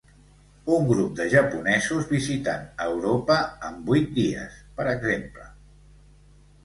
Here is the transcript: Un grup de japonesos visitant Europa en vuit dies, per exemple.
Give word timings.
Un 0.75 0.85
grup 0.91 1.11
de 1.19 1.27
japonesos 1.33 2.09
visitant 2.13 2.65
Europa 2.87 3.37
en 3.71 3.79
vuit 3.91 4.09
dies, 4.19 4.57
per 4.81 4.89
exemple. 4.97 5.47